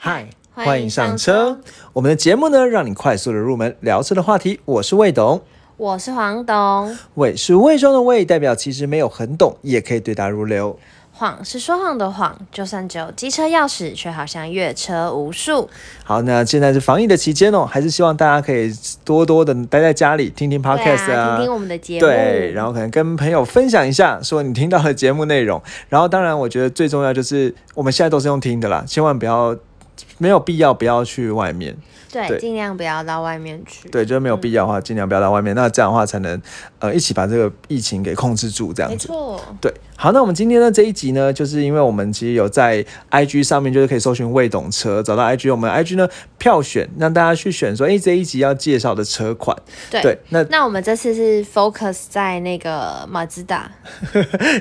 [0.00, 1.60] 嗨，欢迎上上车车。
[1.92, 4.60] 我们的节目呢，让你快速的入门聊车的话题。
[4.64, 5.42] 我是魏董，
[5.76, 10.78] 我是黄董，魏是魏中的魏，代表其实没有很懂，也可以对答如流。
[11.10, 15.68] 谎是说谎的谎，就算只有机车钥匙，却好像越车无数。
[16.04, 18.72] 好，那现在是防疫的期间哦，还是希望大家可以
[19.04, 22.00] 多多的待在家里，听听 podcast 对啊，听听我们的节目。
[22.02, 25.60] 对，然后可能跟朋友分享一下，说你听到的节目内容。
[25.88, 29.56] 然后，当然，我觉得最重要就是我们现在都是用听的啦，千万不要
[30.18, 31.76] 没有必要不要去外面。
[32.10, 33.88] 对对，尽量不要到外面去。
[33.88, 35.54] 对，就是没有必要的话，尽量不要到外面。
[35.54, 36.40] 那这样的话，才能
[36.78, 39.08] 呃一起把这个疫情给控制住，这样子。
[39.08, 46.08] 没错，对，好，那我们今天呢这一集呢，就是因为我们其实有在 IG 上面，就是可以搜寻未懂车，找到 IG，我们 IG 呢
[46.38, 49.56] 票选，让大家去选说，哎、这一集要介绍的车款。
[49.90, 50.02] 对。
[50.02, 53.70] 对，那那我们这次是 focus 在那个马自达，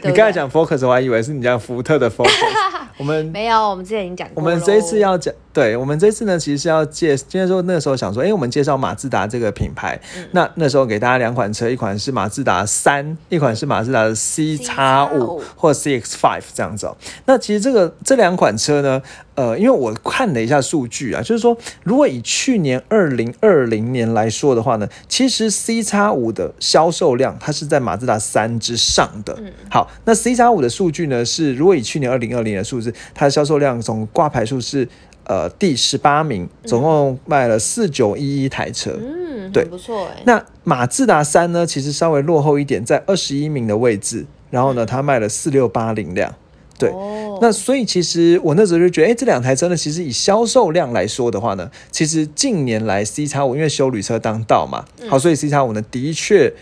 [0.04, 2.32] 你刚才讲 Focus，我还以为是你讲福特的 Focus。
[2.98, 4.44] 我们没有，我们之前已经讲过。
[4.44, 10.00] 我们这一次要讲，对我们这次呢，其实是要介，今天说那时候想说，哎、我们介绍马自达这个品牌，
[10.34, 16.96] 那那时候给大家两款车，一款是马自达三，一款是马自达的 C 叉五或 CX Five 这样子、哦。
[17.26, 19.02] 那其实这个这两款车呢，
[19.34, 29.36] 呃，因为我看了一下数据啊，就是说，如果以去年二零二零年来说的话呢，其实 C 叉五的销售量它是在马自达三之上的。
[29.72, 34.88] 好，那 C 叉五的数据呢是，如果以去年二零二零的数字，它的销售量总挂牌数是
[35.28, 38.92] 呃第十八名，总共卖了四九一一台车。
[39.00, 40.24] 嗯，对不错哎。
[40.26, 46.34] 那马自达三呢，其实稍微落后一点，在二十一名的位置，然后呢，它卖了四六八零辆。
[46.80, 56.54] 对，哦那所以其实我那时候就觉得，哎、这两台车呢，其实以销售量来说的话呢，其实近年来 C 叉五因为修旅车当道嘛，好，所以 C 叉五呢的确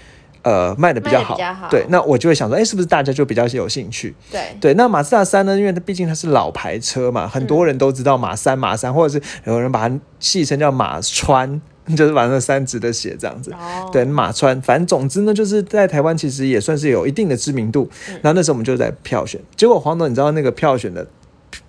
[0.46, 1.38] 呃卖的比较好。
[1.70, 4.16] 对，那我就会想说，哎、是不是大家就比较有兴趣？
[4.32, 11.60] 对对，那马自达三呢，因为它毕竟它是老牌车嘛，很多人都知道马三、马三，或者是有人把它戏称叫马川，
[11.98, 13.52] 就是把那三值的写这样子。
[13.54, 17.90] 哦，对，马川，反正总之呢，就是在台湾其实也算是有一定的知名度。
[18.22, 21.06] 然后那时候我们就在票选，结果黄总，你知道那个票选的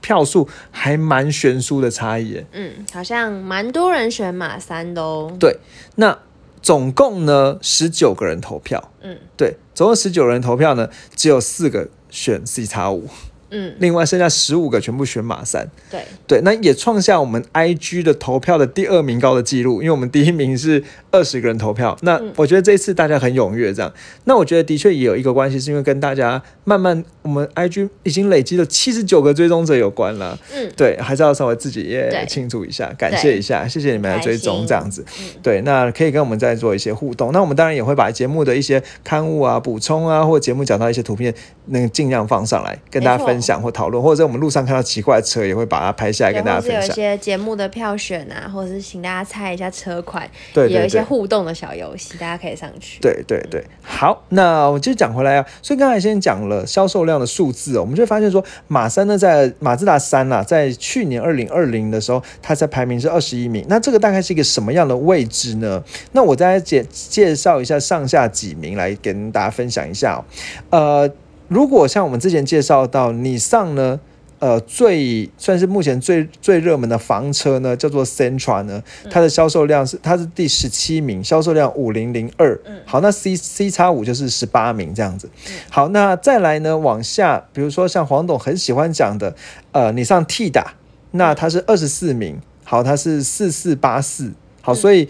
[0.00, 2.44] 票数还蛮悬殊的差异。
[2.52, 5.32] 嗯，好像蛮多人选马三的哦。
[5.38, 5.56] 对，
[5.96, 6.16] 那
[6.66, 9.16] 总共呢十九个人投票，嗯。
[9.36, 13.08] 对，总共十九人投票呢，只有四个选 C 叉五，
[13.50, 15.70] 嗯，另外剩下十五个全部选马三。
[15.88, 20.82] 对，对，那也创下我们 IG 的投票的第二名高的记录，因为我们第一名是
[21.16, 21.96] 二十个人投票。
[22.02, 23.92] 那嗯我觉得这一次大家很踊跃，这样。
[24.24, 30.38] 那我觉得的确也有一个关系，是因为跟大家慢慢我们 IG 已经累积了七十九个追踪者有关了。
[30.54, 35.04] 嗯，对，还是要稍微自己也对庆祝一下，感谢一下，谢谢你们来追踪，这样子。
[35.18, 37.32] 嗯对，那可以跟我们再做一些互动。
[37.32, 41.32] 那我们当然也会把节目的一些刊物啊、补充啊，或节目讲到一些图片，
[41.66, 46.90] 那个尽量放上来跟大家分享或讨论，或者在我们路上看到奇怪的车，也会把它拍下来跟大家分享有一。
[46.92, 51.05] 些节目的票选啊，或者是请大家猜一下车款，对也有一些对对。
[51.08, 52.98] 互动的小游戏，大家可以上去。
[53.00, 55.46] 对对对，好，那我就讲回来啊。
[55.62, 63.64] 所以刚才先讲了销售量的数字哦，我们就发现说，马三呢，在马自达三啊，在去年二零二零的时候，它在排名是二十一名。
[63.68, 65.82] 那这个大概是一个什么样的位置呢？
[66.12, 70.24] 那我再介介绍一下上下几名来跟大家分享一下、
[70.70, 71.08] 呃，
[71.48, 74.00] 如果像我们之前介绍到，你上呢？
[74.38, 82.58] 呃，最算是目前最最热门的房车呢，叫做 Centra 呢，它的销售量是它是第十七名，销售量五零零二。
[82.84, 85.28] 好，那 C C 叉五就是十八名这样子。
[85.70, 89.34] 好，那再来呢，往下，比如说像黄董很喜欢讲的，
[89.72, 90.74] 呃，你上 T 打，
[91.12, 95.08] 那它是二十四名，好，它是四四八四，好，所以。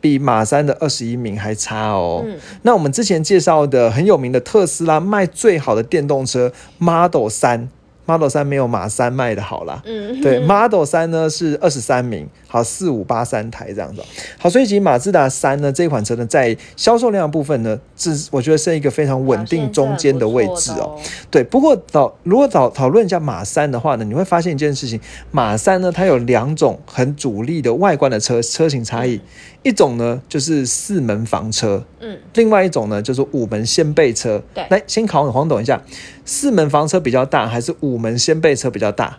[0.00, 2.22] 比马三的二十一名还差哦。
[2.24, 7.68] 嗯那我们之前介绍的很有名的特斯拉卖最好的电动车 Model 三
[8.08, 9.82] ，Model 三没有马三卖的好啦。
[9.84, 14.04] 嗯，对，Model 三呢是二十三名，好四五八三台这样子哦。
[14.38, 20.96] 好，所以其实马自达三呢这款车呢，在销售量的部分呢，是我觉得是一个非常稳定中间的位置哦。
[20.96, 21.00] 哦。
[21.30, 24.98] 对，不过讨如果讨讨论一下马三的话呢，你会发现一件事情，
[25.30, 29.20] 马三呢它有两种很主力的外观的车车型差异，
[29.62, 34.42] 一种呢就是四门房车，嗯，另外一种呢就是五门掀背车。
[34.54, 35.82] 对来先考你黄董一下，
[36.24, 39.18] 四门房车比较大还是五门掀背车比较大？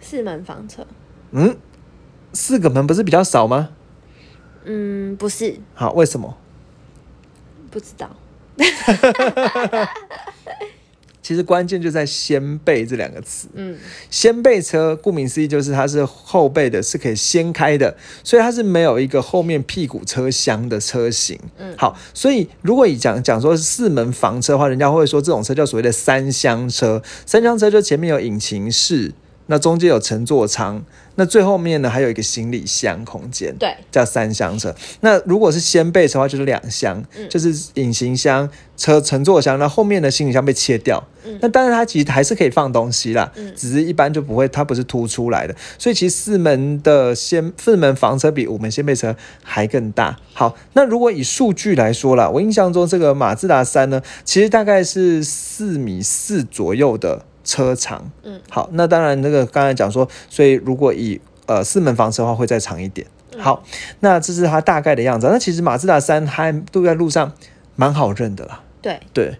[0.00, 0.86] 四门房车，
[1.32, 1.56] 嗯，
[2.32, 3.70] 四个门不是比较少吗？
[4.64, 6.36] 嗯，不是，好，为什么？
[7.70, 8.10] 不知道。
[11.26, 13.48] 其实关键就在掀背这两个词。
[13.54, 13.76] 嗯，
[14.08, 21.36] 掀背车顾名思义就是它是后背的，是可以掀开的，所以它是没有一个后面屁股车厢的车型。
[21.58, 27.02] 嗯好，所以如果以讲讲说四门房车的话，人家会说这种车叫所谓的三厢车。
[27.26, 29.12] 三厢车就前面有引擎室。
[29.48, 30.84] 那中间有乘坐舱，
[31.16, 34.74] 那最后面呢还有一个行李箱空间，对，叫三厢车。
[35.00, 41.02] 那如果是掀背车的话，就是两厢，嗯就是隐形箱、车乘坐箱，那后面的行李箱被切掉。
[41.24, 45.54] 嗯那当然它其实还是可以放东西啦，嗯只是一般就不会，它不是凸出来的。
[45.76, 50.16] 所以其实四门的掀四门房车比五门掀背车还更大。
[50.32, 58.10] 好，那如果以数据来说啦，我印象中这个马自达三呢，其实大概是四米四左右的车长。
[58.22, 63.06] 嗯，好，那当然那个刚才讲说，所以如果以呃四门房车的话，会再长一点。
[63.38, 63.62] 好，
[64.00, 65.26] 那这是它大概的样子。
[65.30, 67.32] 那其实马自达三它都在路上
[67.74, 69.36] 蛮好认的啦，对，对，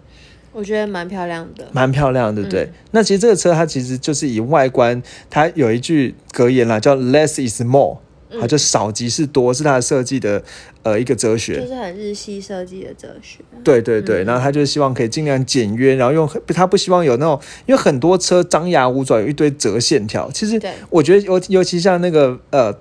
[0.53, 1.67] 我觉得蛮漂亮的。
[1.73, 2.65] 蛮漂亮的，对不对？
[2.65, 7.99] 嗯那其实这个车它其实就是以外观，它有一句格言啦，叫 “less is more”，嗯
[8.41, 10.43] 它就少即是多，是它的设计的
[10.83, 11.61] 呃一个哲学。
[11.61, 13.39] 就是很日系设计的哲学。
[13.63, 20.31] 对对对，嗯然后他就是希望可以尽量简约，然后用他不希望有那种，因为很多车张牙舞爪，有一堆折线条。
[20.31, 22.73] 其实我觉得尤尤其像那个呃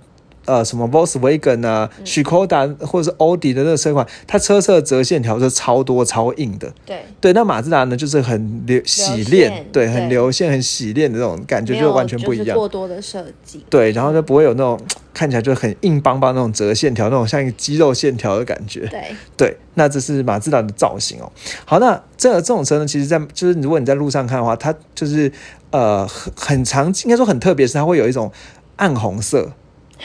[0.45, 6.71] 呃什么 Volkswagen 啊、嗯 Skoda 或者是奥迪的那个车款，它车侧折线条是超多超硬的。
[6.85, 12.57] 对，对，那马自达呢就是很流洗练线，对，很流线、很洗练的那种感觉，就完全不一就是样。
[12.57, 13.65] 过多的设计。
[13.69, 14.79] 对，然后就不会有那种
[15.13, 18.81] 看起来就很硬邦邦那种折线条，那种像一个肌肉线条的感觉。
[18.87, 21.31] 对，对，那这是马自达的造型哦。
[21.65, 25.31] 好，那这这种车呢，其实在就是如果你在路上看的话，它就是
[25.71, 28.31] 呃很很常，应该说很特别，是它会有一种
[28.75, 29.51] 暗红色。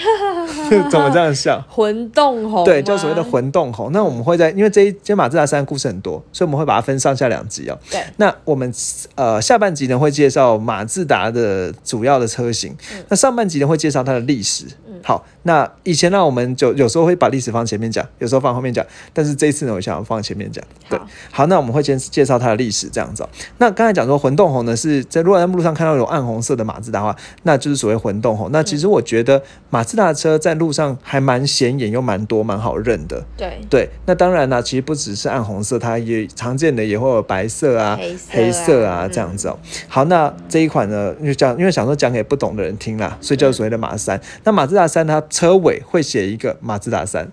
[0.90, 1.62] 怎么这样笑？
[1.68, 3.22] 混动红对，吗叫所谓的。
[3.22, 3.92] 混动红。
[3.92, 7.78] 那我们会在，因为这一今天马自达三的故事很多，所以我们会把它分上下两集哦。
[7.90, 8.72] 对，那我们
[9.14, 14.64] 呃下半集呢会介绍马自达的主要的车型，嗯那上半集呢会介绍它的历史。
[15.02, 20.64] 好，那以前呢我们就有时候会把历史放前面讲，有时候放后面讲，但是这一次呢我想要放前面讲。
[20.88, 20.98] 对
[21.30, 23.28] 好，那我们会先介绍它的历史这样子、哦。
[23.58, 28.50] 那刚才讲说混动红呢是在如果在路上看到有暗红色的马自达的话，那就是所谓混动红。
[28.52, 33.24] 那其实我觉得马自达的车在路上还蛮显眼又蛮多，蛮好认的。
[33.36, 37.98] 对，对，那当然啦，其实不只是暗红色，它也常见的也会有白色啊、
[38.28, 39.58] 黑色啊这样子哦。
[39.88, 44.20] 好，那这一款呢，就讲，因为想说讲给不懂的人听啦，所以叫所谓的马三。
[44.44, 47.30] 那马自达三它车尾会写一个马自达三，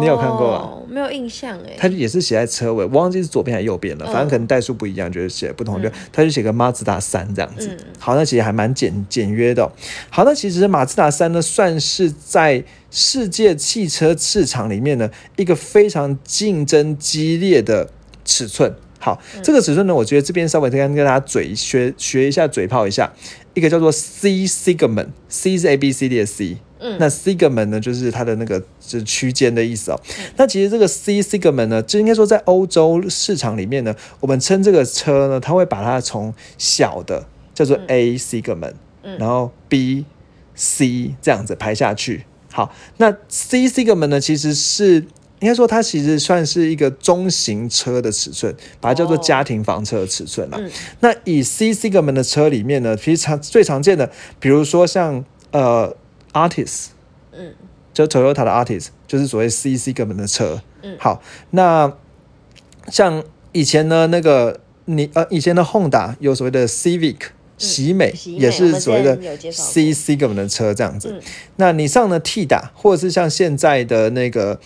[0.00, 0.56] 你有看过吗？
[0.56, 0.82] 哦？
[0.88, 1.74] 没有印象哎。
[1.76, 7.68] 它也是写在车尾，我忘记是左边还是右边了，嗯反正可能代数不一样，就是写不同的，它就写个马自达三这样子。
[7.68, 9.70] 嗯好，那其实还蛮简简约的哦、
[10.10, 17.88] 好，那其实马自达三呢，算是在世界汽车市场里面呢一个非常竞争激烈的
[18.24, 18.72] 尺寸。
[19.00, 23.10] 好，嗯这个尺寸呢，我觉得这边稍微跟跟大家嘴学学一下，嘴炮一下，
[23.54, 30.00] 一个叫做 C segment，C 是 A B C D 的 C，嗯那 segment 呢，就是它的那个就是区间的意思哦。
[30.36, 40.04] 那其实这个 C segment 呢，就应该说在欧洲市场里面呢，我们称这个车呢，它会把它从小的叫做 A segment，、嗯然后 B、
[40.54, 42.24] C 这样子排下去。
[42.52, 45.04] 好，那 C segment 呢，其实是。
[45.44, 50.56] 应该说，它其实算是一个中型车的尺寸，把它叫做哦家庭房车的尺寸啦。
[50.58, 50.70] 嗯
[51.00, 54.10] 那以 C segment 的车里面呢，其实常最常见的，
[54.40, 55.94] 比如说像呃
[56.32, 56.86] Artis，
[57.32, 57.52] 嗯
[57.92, 60.62] 就 Toyota 的 Artis，就是所谓 C segment 的车。
[60.82, 61.92] 嗯好，那
[62.88, 67.16] 像以前呢，那个你呃以前的 Honda 有所谓的 Civic。
[67.56, 71.20] 喜美嗯也是所谓的之前有介绍过 C segment 的车这样子，嗯
[71.54, 74.58] 那你上了 T 打，或者是像现在的那个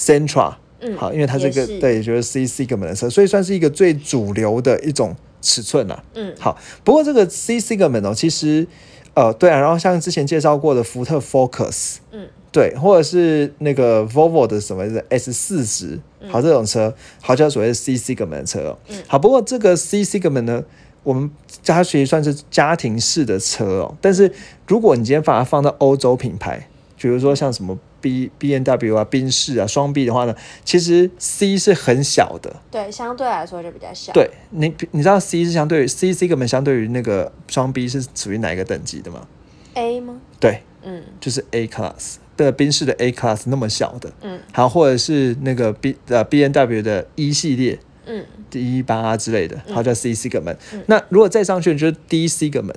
[0.00, 6.02] Sentra，嗯，好，因为它这个，对，就是 C segment 的车，所以算是一个最主流的一种尺寸啦。
[6.14, 8.66] 嗯好，不过这个 C segment 哦，其实
[9.12, 18.78] 呃，对啊，然后像之前介绍过的福特 Focus，嗯，对，或者是那个 Volvo 的什么的 S 四十，好，这种车，好叫所谓的 C segment 的车哦。
[18.88, 20.64] 嗯好，不过这个 C segment 呢，
[21.02, 21.30] 我们
[21.62, 24.32] 它其实算是家庭式的车哦，但是
[24.66, 32.56] 如果你今天把它放到欧洲品牌，比如说像什么 B B N W 啊、宾士啊、双 B 的话呢，其实 C 是很小的。
[32.70, 34.12] 对，相对来说就比较小。
[34.12, 39.26] 对你，你知道 C 是相对于 C segment 相对于那个双 B 是属于哪一个等级的吗
[39.74, 40.20] ？A 吗？
[40.38, 47.78] 对，嗯就是 A class 的宾士的 A class 那么小的，嗯好，或者是那个 B 呃 B N W 的 E 系列。
[48.06, 52.74] 嗯 D 一八啊之类的，它叫 C segment、那如果再上去就是 D segment，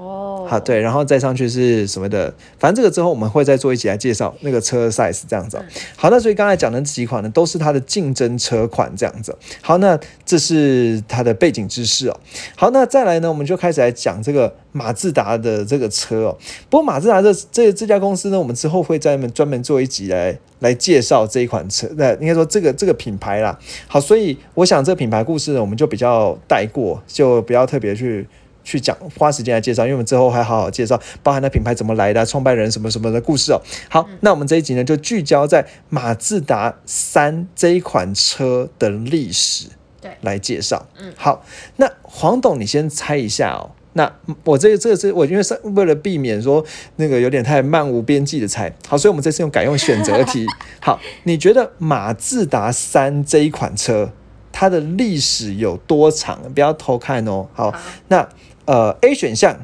[0.00, 5.64] 哦，好，对，然后再上去是什么的，反正这个之后我们会再做一集来介绍那个车 size 这样子、哦。
[5.94, 9.36] 好，那所以刚才讲的这几款呢，都是它的竞争车款这样子。
[9.60, 12.16] 好，那这是它的背景知识哦。
[12.56, 16.38] 好，那再来呢，我们就开始来讲这个马自达的这个车哦。
[16.70, 23.58] 不过马自达这这这家公司呢，我们之后会在门专门做一集来来介绍这一款车，那应该说这个这个品牌啦。
[23.86, 28.26] 好，所以我想这个品牌故事呢，我们就比较带过，就不要特别去
[28.62, 33.60] 去讲，花时间来介绍，因为我们之后还好好介绍，包含那品牌怎么来的啊、创办人什么什么的故事哦。
[33.88, 39.68] 好，那我们这一集呢，就聚焦在马自达三这一款车的历史，
[40.00, 40.86] 对来介绍。
[40.98, 41.44] 嗯，好，
[41.76, 43.70] 那黄董，你先猜一下哦。
[43.94, 44.12] 那
[44.44, 46.64] 我这个这个是我因为是为了避免说
[46.94, 50.46] 那个有点太漫无边际的猜，好，所以我们这次用改用选择题。
[50.80, 54.12] 好，你觉得马自达三这一款车
[54.52, 56.40] 它的历史有多长？
[56.54, 57.48] 不要偷看哦。
[57.52, 57.74] 好，
[58.06, 58.28] 那
[58.70, 59.56] 呃 A 选项，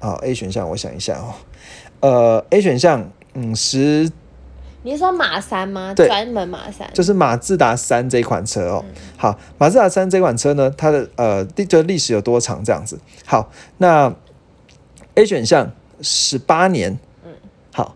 [0.00, 1.34] 好 A 选项，我想一下哦。
[2.00, 4.10] 呃 A 选项，嗯十
[4.82, 5.94] 你是说马三吗？
[5.94, 6.90] 对专门马三。
[6.92, 8.84] 就是马自达三这款车哦。
[9.16, 12.64] 好，马自达三这款车呢，它的呃历这历史有多长？
[12.64, 12.98] 这样子。
[13.24, 14.12] 好，那
[15.14, 15.70] A 选项
[16.02, 17.30] 十八年，嗯，
[17.72, 17.94] 好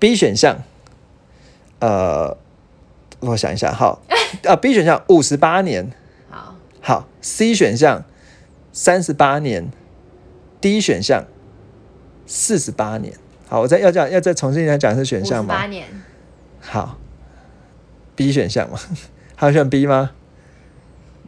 [0.00, 0.58] ，B 选项，
[1.78, 2.36] 呃，
[3.20, 4.02] 我想一下，好，
[4.44, 5.92] 啊 B 选项五十八年，
[6.28, 8.04] 好，好，C 选项
[8.74, 9.70] 三十八年
[10.60, 11.24] ，D 选项
[12.26, 13.14] 四十八年。
[13.48, 15.54] 好，我再要讲要再重新来讲是选五十项吗？
[15.54, 15.86] 八年。
[16.60, 16.98] 好
[18.16, 18.76] ，B 选项嘛，
[19.36, 20.10] 还有选 B 吗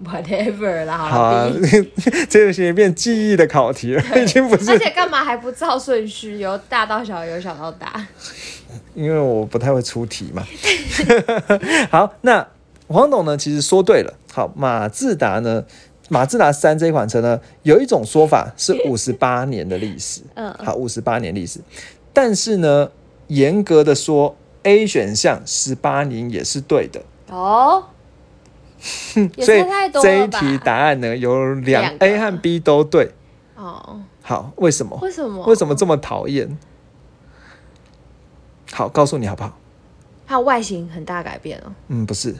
[0.04, 1.54] ？Whatever 啦，好好啊了。
[2.28, 8.04] 这个已经变记忆的考题了，已经不是而且干嘛还不照顺序，由大到小，由小到大？
[8.94, 10.42] 因为我不太会出题嘛。
[11.92, 12.48] 好，那
[12.88, 14.14] 黄董呢，其实说对了。
[14.32, 15.64] 好，马自达呢，
[16.08, 20.22] 马自达三这款车呢，有一种说法是 五十八年的历史。
[20.34, 21.60] 嗯好，五十八年历史，
[22.12, 22.90] 但是呢，
[23.28, 27.02] 严格的说，A 选项十八年也是对的。
[27.28, 27.84] 哦，
[28.80, 29.64] 所以
[30.00, 30.28] 这一？
[30.28, 33.10] 题答案呢，有两 A 和 B 都对。
[33.56, 34.98] 哦，好，为什么？
[35.02, 35.44] 为什么？
[35.46, 36.56] 为什么这么讨厌？
[38.72, 39.58] 好，告诉你好不好？
[40.26, 41.72] 它外形很大改变哦。
[41.88, 42.34] 嗯，不是，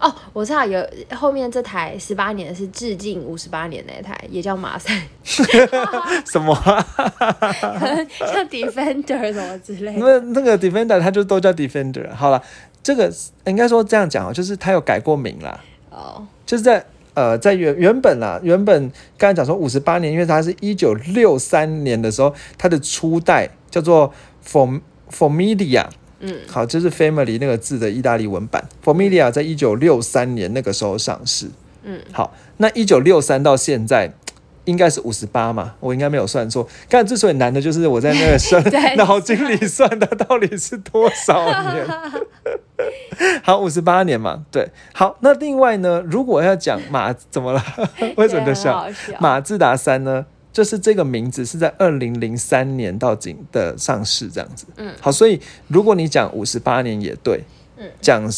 [0.00, 0.82] 哦，我知道有
[1.14, 4.98] 后面这台十八年是致敬五十八年那台，也叫马赛，
[6.24, 6.86] 什么啊？
[8.18, 9.98] 像 Defender 什么之类的。
[9.98, 12.10] 那那个 Defender 它就都叫 Defender。
[12.14, 12.42] 好了，
[12.82, 13.12] 这个
[13.44, 24.10] 应该说这样讲哦，就是它有改过名啦，哦，就是在呃在原原本啦，原本刚才讲说五十八年，因为它是一九六三年的时候，它的初代叫做
[24.48, 24.80] Form
[25.10, 25.84] Formilia。
[26.20, 28.62] 嗯，好，这是 family 那个字的意大利文版。
[28.84, 31.46] Formilia 在一九六三年那个时候上市。
[31.82, 34.12] 嗯，好，那一九六三到现在
[34.66, 36.68] 应该是五十八嘛，我应该没有算错。
[36.90, 41.86] 但之所以难的就是我在那个算 对脑筋里算的到底是多少年。
[43.42, 44.68] 好，五十八年嘛，对。
[44.92, 47.64] 好，那另外呢，如果要讲马怎么了？
[48.16, 48.86] 为什么笑
[49.18, 50.26] 马自达三呢？
[50.52, 54.66] 就是这个名字是在二零零三年到景的上市这样子。
[54.76, 57.42] 嗯，好，所以如果你讲五十八年也对，
[57.76, 58.28] 嗯，讲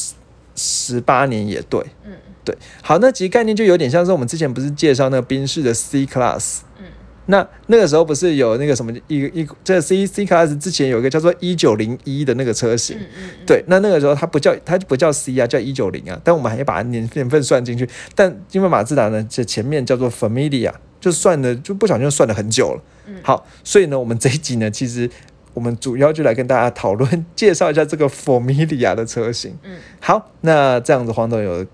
[0.54, 2.12] 十八年也对，嗯，
[2.44, 2.56] 对。
[2.82, 6.84] 好，那其实概念就有点像是我们之前不是介绍那个宾士的 C Class，嗯，
[7.26, 17.88] 那那个时候不是有那个什么一个一个这 C C Class 之前有一个叫做一九零一的那个车型，嗯嗯，对，那那个时候它不叫它不叫 C 啊，叫一九零啊，但我们还要把它年年份算进去。
[18.14, 22.82] 但因为马自达呢，这前面叫做 Familia，就算的就不小心就算了很久了。
[23.08, 25.10] 嗯好，所以呢，我们这一集呢，其实
[25.52, 29.58] 我们主要就来跟大家讨论介绍一下这个 Formilia 的车型。
[29.64, 31.66] 嗯，好，那这样子黄总有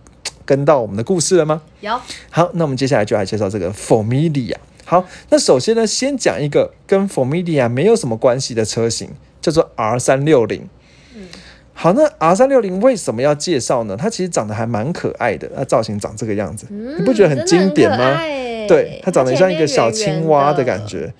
[0.46, 1.60] 跟到我们的故事了吗？
[1.80, 4.56] 有好，那我们接下来就来介绍这个 Formilia。
[4.86, 9.10] 好，那首先呢，先讲一个跟 Formilia 没有什么关系的车型，
[9.42, 10.66] 叫做 R 三六零。
[11.14, 11.28] 嗯
[11.80, 13.96] 好，那 R 三六零为什么要介绍呢？
[13.96, 18.18] 它其实长得还蛮可爱的，它造型长这个样子，嗯你不觉得很经典吗？
[18.18, 20.84] 对对，它长得像一个小青蛙的感。
[20.84, 21.14] 觉。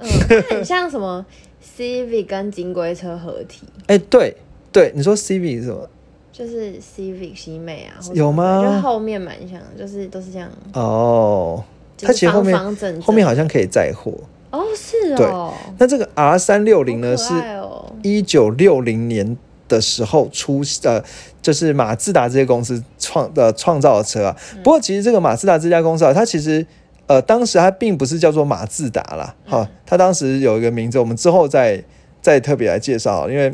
[0.00, 1.24] 嗯，它很像什么
[1.78, 4.36] Civic 跟金龟车合体，哎、对
[4.72, 5.88] 对，你说 CV 是什么？
[6.32, 10.50] 就是 Civic 西美啊，有吗就后面蛮像，就是都是这样。
[10.72, 11.62] 哦，
[11.96, 14.12] 就是它其实后面后面好像可以载货。
[14.50, 19.36] 哦是哦，那这个 R 三六零呢好是哦一九六零年
[19.74, 21.02] 的时候出呃，
[21.42, 24.36] 就是马自达这些公司创的创造的车啊。
[24.62, 26.66] 不过其实这个马自达这家公司啊，它其实
[27.06, 31.82] 呃当时它并不是叫做马自达啦，哈、它当时有一个名字，我们之后再
[32.22, 33.52] 再特别来介绍，因为。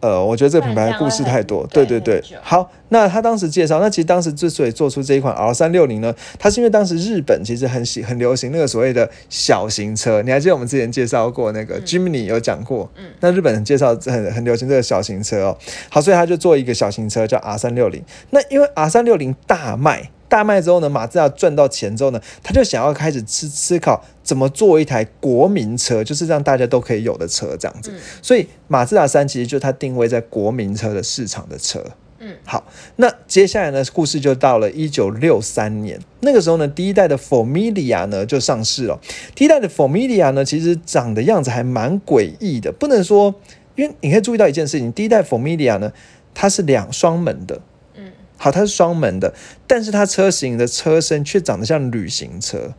[0.00, 2.22] 呃，我觉得这个品牌故事太多，对对对。
[2.42, 15.58] 好，那他当时介绍，那其实当时之所以做出这一款 R 三六零呢，它是因为当时日本其实很喜很流行那个所谓的小型车，你还记得我们之前介绍过那个 Jimny 有讲过，嗯那日本人介绍很很流行这个小型车哦，
[15.90, 18.02] 好，所以他就做一个小型车叫 R 三六零。
[18.30, 27.92] 那因为 R 三六零大卖，大卖之后呢，马自达赚到钱之后呢，他就想要开始思思考怎么做一台国民车，就是让大家都可以有的车这样子。
[28.22, 31.84] 所以马自达三其实就是它定位在国民车的市场的车。
[32.22, 32.62] 嗯，好，
[32.96, 39.00] 那接下来呢，故事就到了一九六三年，那个时候呢，第一代的 Formilia 呢就上市了。
[39.34, 43.34] 第一代的 Formilia 呢，其实长的样子还蛮诡异的，不能说，
[43.74, 45.90] 因为你可以注意到一件事情，第一代 Formilia 呢，
[46.34, 47.62] 它是两双门的，嗯，
[48.42, 49.34] 好，它是双门的，
[49.66, 52.72] 但是它车型的车身却长得像旅行车。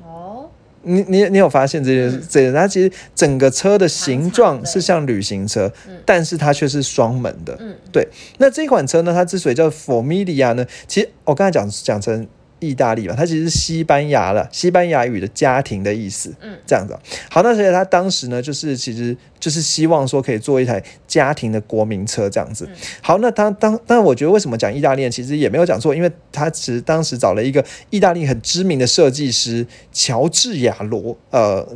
[0.00, 0.48] 哦，
[0.82, 2.22] 你你你有发现这件事？
[2.30, 7.56] 这件它其实整个车的形状是像旅行车，嗯但是它却是双门的。
[7.58, 8.06] 嗯对，
[8.38, 16.34] 那这款车呢，它之所以叫 Formilia 呢，其实我刚才讲讲成意大利嘛，它其实是西班牙了，西班牙语的家庭的意思。
[16.40, 22.68] 嗯，这样子哦、好，那所以他当时呢，就是其实就是希望说可以做一台家庭的国民车这样子。
[23.00, 31.66] 好，那他当但我觉得为什么讲意大利，其实也没有讲错，因为他其实当时找了一个意大利很知名的设计师乔治亚罗，呃。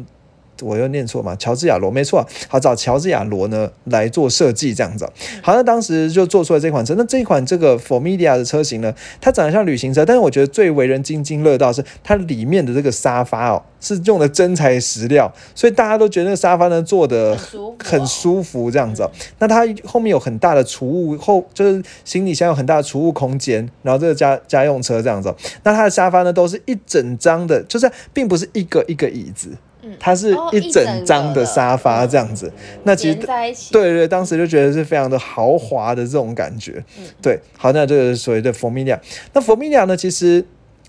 [0.63, 1.35] 我又念错嘛？
[1.37, 5.13] 乔治亚罗没错，好找乔治亚罗呢来做设计这样子哦。
[5.43, 6.95] 好，那当时就做出了这款车。
[6.97, 17.37] 那这一款这个 Formidia 的车型呢，它长得像旅行车，但是我觉得最为人津津乐道是它里面的这个沙发哦，是用的真材实料，所以大家都觉得那个沙发呢做的
[17.83, 19.11] 很舒服这样子、哦。
[19.39, 25.37] 那它后面有很大的储物后，就是行李箱有很大的储物空间，然后这个家家用车这样子、哦。
[25.63, 29.51] 那它的沙发呢都是一整张的，就是并不是一个一个椅子。
[29.83, 29.97] 嗯。
[29.99, 32.53] 它是哦一整张的沙发这样子，
[32.85, 36.83] 那其实连在一起，对对，当时就觉得是非常的豪华的这种感觉。
[36.99, 37.05] 嗯。
[37.23, 38.99] 对，好，那这个所谓的 Familia，
[39.33, 40.45] 那 Familia 呢，其实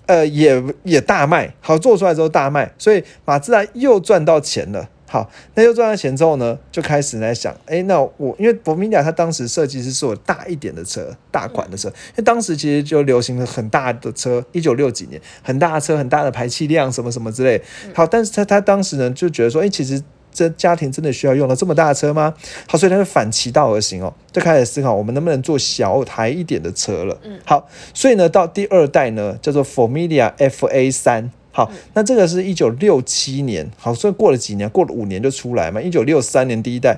[0.05, 4.89] 呃也也大卖，好做出来之后大卖，所以马自达又赚到钱了。
[5.11, 17.61] 好，那又赚了钱之后呢，就开始来想，哎，那我因为 Familia 它当时设计是做大一点的车，大款的车，因为当时其实就流行了很大的车，一九六几年很大的车，很大的排气量什么什么之类。
[17.93, 20.01] 好，但是他他当时呢就觉得说，哎，其实
[20.31, 22.33] 这家庭真的需要用到这么大的车吗？
[22.69, 27.17] 好，所以他就反其道而行哦，就开始思考我们能不能做小台一点的车了。
[27.23, 31.31] 嗯，好，所以呢，到第二代呢叫做 Familia FA 三。
[31.51, 35.81] 好，那这个是一九六七年，好，所以过了几年，过了五年就出来嘛。
[35.81, 36.97] 一九六三年第一代，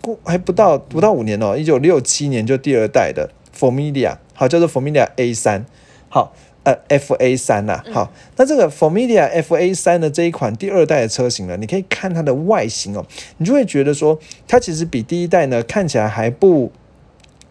[0.00, 5.66] 过还不到不到五年哦，一九六七年就第二代的 Formilia，好，叫做 Formilia A 三，
[6.08, 6.32] 好，
[6.62, 13.04] 呃，FA 三呐，好，那这个 Formilia FA 三的这一款第二代的车型呢，你可以看它的外形哦，
[13.36, 16.72] 你就会觉得说，它其实比第一代呢看起来还不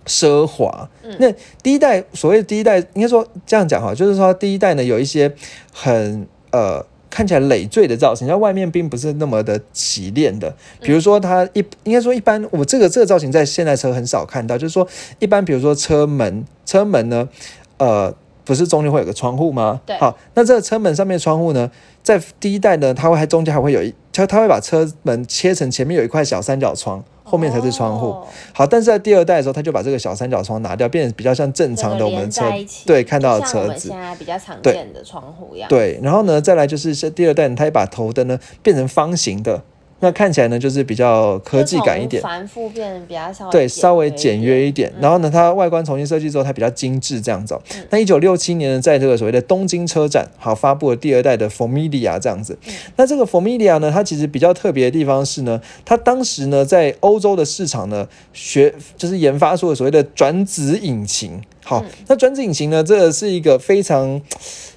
[0.06, 0.90] 奢华。
[1.20, 5.34] 那第一代所谓的第一代，应该说这样讲哈，就是说第一代呢有一些
[5.72, 6.86] 很呃。
[7.16, 10.52] 看起来累赘的造型，在外面并不是那么的洗练的。
[10.82, 14.58] 比如说，它一应该说一般，我这个这个造型在现代车很少看到。
[14.58, 14.88] 就是说，
[15.20, 17.30] 一般比如说车门，车门呢，
[17.78, 18.12] 呃，
[18.44, 19.80] 不是中间会有个窗户吗？
[19.86, 21.70] 对好，那这个车门上面的窗户呢，
[22.02, 28.08] 在第一代呢，它会还中间还会有一，它它会把车门切成前面有一块小三角窗，后面才是窗户。
[28.12, 32.44] 哦好，但是在第二代的时候，他就把这个小三角窗拿掉，变得比较像正常的我们的车
[32.86, 34.00] 对看到的车子我们现。
[34.00, 35.68] 在比较常对见的窗户一样。
[35.68, 39.64] 对，然后呢，再来就是是第二代呢，它也把头灯呢变成方形的，
[40.04, 44.92] 那看起来呢就是比较科技感一点繁复变得比较稍微对，稍微简约一一点。
[45.00, 52.58] 然后呢，它外观重新设计之后，它比较精致这样子哦、那一九六七年呢，在这个所谓的东京车展，好发布了第二代的 Familia 这样子。
[52.98, 61.42] 那这个 Familia 呢，它其实比较特别的地方是呢，它当时呢在欧洲的市场呢，学就是研发出了所谓的转子引擎。
[61.64, 64.22] 好，那转子引擎呢，这个是一个非常。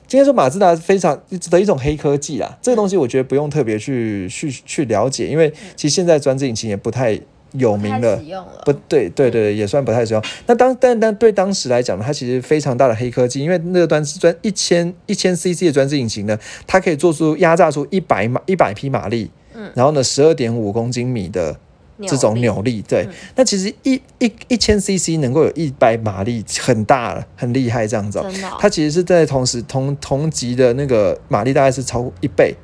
[0.09, 7.19] 今天说马自达非常的一种黑科技啦，这个东西我觉得不用特别去去去了解，因为其实现在转子引擎也不太
[7.53, 8.29] 有名了太使。
[8.29, 8.63] 用了。
[8.65, 10.23] 不对，对对，也算不太实用。
[10.47, 21.59] 那当但但对当时来讲呢，它其实非常大的黑科技，因为那个专专一千一千 CC 的专制引擎呢，它可以做出压榨出一百马一百匹马力，嗯，然后呢十二点五公斤米的
[22.07, 23.07] 这种扭力，对。
[23.35, 28.23] 那其实一一一千 CC 能够有一百马力，很大了，很厉害这样子、
[28.59, 32.55] 它其实是在同时同同级的那个马力大概是超过一倍。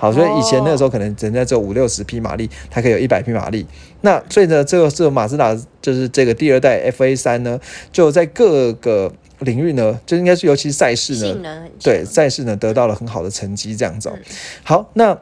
[0.00, 3.66] 好，所以以前那个时候可能人家只有五六十匹马力，它可以有一百匹马力。
[4.02, 7.58] 那所以呢，这个这个马自达就是这个第二代 FA 三呢，
[7.90, 11.64] 就在各个领域呢，就应该是尤其是赛事呢。
[11.82, 14.08] 对赛事呢得到了很好的成绩，这样子、
[14.62, 15.18] 好，那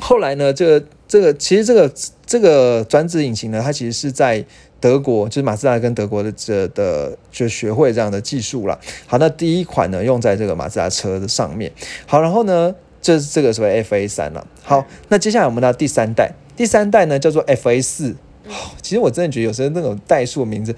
[0.00, 1.92] 后来呢，这个这个其实这个
[2.26, 4.44] 这个转子引擎呢，它其实是在
[4.80, 8.78] 德国，就是马自达跟德国的这的就学会这样的技术了。
[9.06, 11.72] 好，那第一款呢用在这个马自达车的上面。
[12.06, 14.46] 好，然后呢，这是这个所谓 FA 三了。
[14.62, 18.16] 好，那接下来我们到第三代，第三代呢叫做 FA 四。
[18.46, 18.52] 哦
[18.82, 20.74] 其实我真的觉得有时候那种代数名字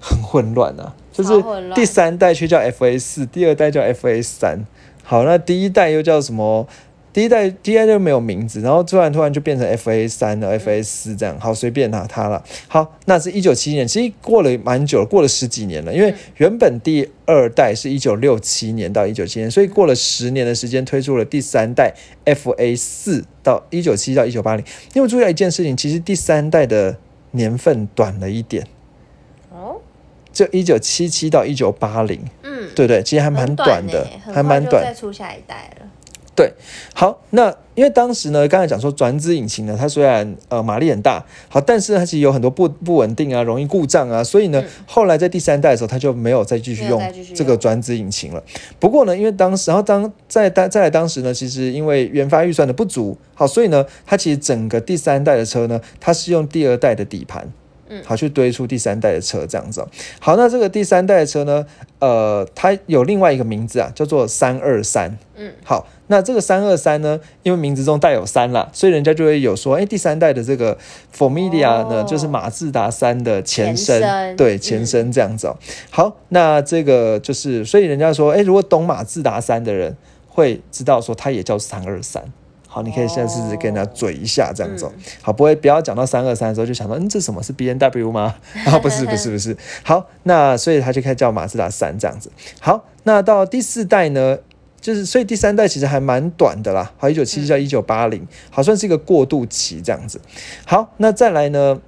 [0.00, 1.30] 很混乱啊，就是
[1.74, 4.66] 第三代却叫 FA 四，第二代叫 FA 三。
[5.04, 6.66] 好，那第一代又叫什么？
[7.18, 12.40] 第第一代第一代就没有名字，然后突然突然就变成 FA 三了，FA 四这样，好随便拿它了。
[12.68, 21.92] 好，那是一九七一年，其实过了蛮久了，过了十几年了，因为原本第二代是一九六七年到一九七年，所以过了十年的时间推出了第三代
[22.24, 24.64] FA 四到一九七到一九八零。
[24.94, 26.96] 因为注意到一件事情，其实第三代的
[27.32, 28.64] 年份短了一点，
[29.50, 29.80] 哦，
[30.32, 33.02] 就一九七七到一九八零，嗯，对不对？
[33.02, 34.94] 其实还蛮短的还蛮短再。
[34.94, 35.86] 出下一代了。
[36.38, 36.52] 对，
[36.94, 47.02] 好，那因为当时呢，刚才讲说转子引擎呢，它虽然呃马力很大，好，但是它其实有很多不不稳定啊，容易故障啊，所以呢，后来在第三代的时候，它就没有再继续用
[47.34, 48.40] 这个转子引擎了。
[48.78, 57.50] 不过呢，因为当时，然后当在当再来当时呢，其实因为研发预算的不足，好，所以呢，它其实整个第三代的车呢，它是用第二代的底盘。
[57.90, 59.88] 嗯好，去堆出第三代的车这样子、哦。
[60.20, 61.64] 好，那这个第三代的车呢，
[62.00, 65.16] 呃，它有另外一个名字啊，叫做三二三。
[65.36, 70.76] 嗯，好，那这个三二三呢，因为名字中带有三啦，所以人家就会有说，哎，第三代的这个
[71.16, 75.56] Formidia 呢，哦就是马自达三的前身，前身对，嗯前身这样子哦。
[75.90, 82.22] 好，那这个就是，所以人家说，哎，如果懂马自达三的人会知道说，它也叫三二三。
[82.70, 84.86] 好，你可以现在试试跟人家嘴一下这样子、
[85.22, 88.34] 好，不会不要讲到三二三的时候就想到，嗯，这什么是 B N W 吗？
[88.66, 89.56] 啊，不是不是不是。
[89.82, 92.30] 好，那所以他就开始叫马自达三这样子。
[92.60, 94.36] 好，那到第四代呢，
[94.88, 96.90] 就是所以第三代其实还蛮短的啦。
[96.96, 100.18] 好，一九七七到一九八零，好算是一个过渡期这样子。
[100.64, 101.78] 好，那再来呢，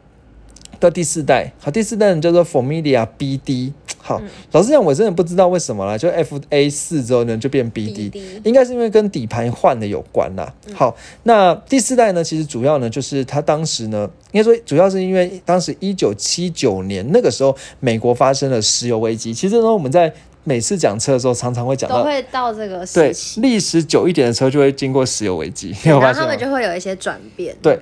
[0.79, 3.73] 到第四代，好，第四代呢叫做 Formilia BD。
[4.03, 4.21] 好，
[4.53, 10.53] 老实讲，我真的不知道为什么啦，就 F A 四之后呢就变 BD，BD 应该是因为跟底盘换的有关啦。
[10.75, 19.33] 好，那第四代呢，其实主要呢就是它当时呢，应该说主要是因为当时一九七九年那个时候，美国发生了石油危机。
[19.33, 20.13] 其实呢，我们在
[20.51, 25.95] 每次讲车的时候，常常会讲到，都会到这个对历史久一点的车就会经过石油危机，然？
[25.95, 27.57] 后他们就会有一些转变。
[27.63, 27.79] 对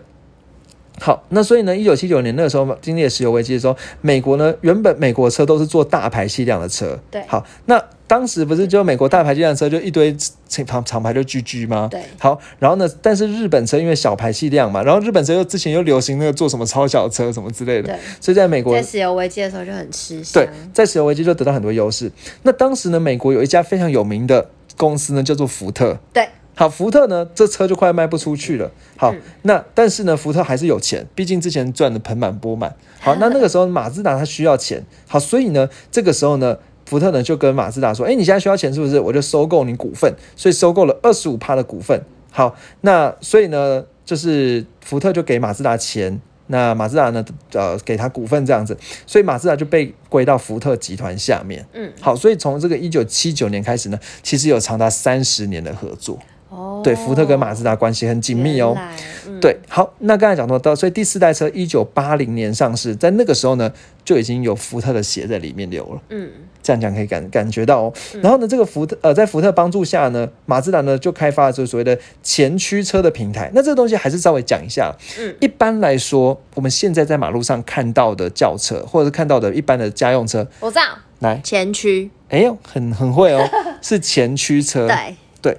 [1.01, 10.17] 好，那所以呢，一九七九年那个时候经历了石油危机的时候，美国呢原本美国车都是做大排气量的车，对好，那当时不是就美国大排气量的车就一堆
[10.49, 11.89] 厂厂牌就 GG 吗？
[11.91, 20.43] 对好，然后呢，但是日本车因为小排气量嘛，然后日本车又之前又流行那个做什么超小车什么之类的，对，所以在美国在石油危机的时候就很吃香。
[20.43, 22.11] 对，在石油危机就得到很多优势。
[22.43, 25.99] 那当时呢，美国有一家非常有名的公司呢，叫做福特。
[26.13, 28.69] 对好，福特呢，这车就快卖不出去了。
[28.97, 32.75] 好，嗯那但是呢，福特还是有钱，毕竟之前赚的盆满钵满。
[32.99, 38.99] 好， 那那个时候马自达它需要钱，好，所以呢，这个时候呢，福特呢就跟马自达说：“哎，你现在需要钱是不是？
[38.99, 42.01] 我就收购你股份。”所以收购了二十五趴的股份。
[42.31, 46.21] 好，那所以呢，就是福特就给马自达钱。
[46.51, 47.23] 那马自达呢，
[47.53, 48.75] 呃，给他股份这样子，
[49.07, 51.67] 所以马自达就被归到福特集团下面。
[51.75, 56.19] 嗯，好，所以从这个一九七九年开始呢，其实有长达三十年的合作。
[56.49, 58.85] 哦，对，福特跟马自达关系很紧密哦原。
[58.85, 63.73] 来，嗯，对，好，那刚才讲到到，所以第四代车一九八零年上市，在那个时候呢，
[64.05, 66.01] 就已经有福特的血在里面流了。
[66.09, 66.31] 嗯，
[66.63, 67.93] 这样讲可以感感觉到哦。
[68.23, 73.51] 然后呢，这个福特呃，在福特帮助下呢，马自达呢就开发了这个所谓的前驱车的平台。
[73.55, 74.95] 那这个东西还是稍微讲一下。
[75.21, 80.83] 嗯，一般来说，我们现在在马路上看到的轿车，或者是看到的一般的家用车，我知道
[81.19, 83.47] 来，前驱，哎呦，很很会哦，
[83.83, 84.89] 是前驱车。
[85.43, 85.57] 对，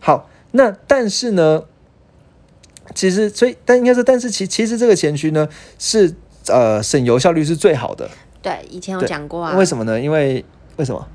[0.00, 1.62] 好，那但是呢，
[2.94, 6.14] 其实所以但应该是，但是其其实这个前驱呢是
[6.48, 8.10] 呃省油效率是最好的。
[8.42, 9.56] 对，以前有讲过啊。
[9.56, 10.00] 为什么呢？
[10.00, 10.44] 因为
[10.76, 11.06] 为什么？